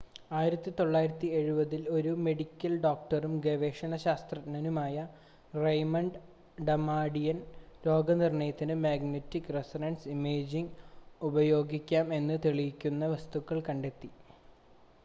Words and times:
1970-ൽ 0.31 1.49
ഒരു 1.91 2.11
മെഡിക്കൽ 2.23 2.73
ഡോക്ടറും 2.85 3.33
ഗവേഷക 3.39 3.97
ശാസ്ത്രജ്ഞനുമായ 4.05 4.95
റെയ്മണ്ട് 5.57 6.17
ഡമാടിയൻ 6.61 7.37
രോഗനിർണയത്തിന് 7.85 8.77
മാഗ്നെറ്റിക് 8.81 9.53
റെസൊണൻസ് 9.55 10.09
ഇമേജിങ്ങ് 10.15 10.75
ഉപയോഗിക്കാം 11.21 12.07
എന്നത് 12.19 12.43
തെളിയിക്കുന്ന 12.47 13.13
വസ്തുതകൾ 13.15 13.59
കണ്ടെത്തി 13.69 14.11